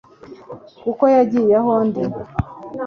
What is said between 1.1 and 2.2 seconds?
yagiye aho ndi